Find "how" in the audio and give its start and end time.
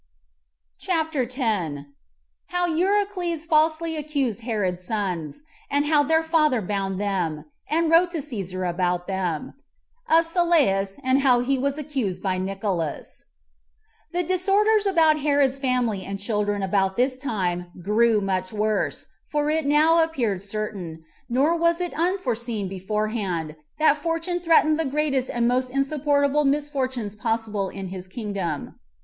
2.47-2.65, 5.85-6.01, 11.19-11.41